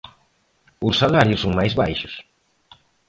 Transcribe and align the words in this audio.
Os 0.87 0.95
salarios 1.01 1.41
son 1.43 1.53
máis 1.59 1.73
baixos. 1.81 2.13